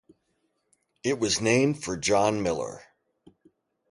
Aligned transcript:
It 1.03 1.19
was 1.19 1.41
named 1.41 1.83
for 1.83 1.95
John 1.95 2.41
Miller. 2.41 2.81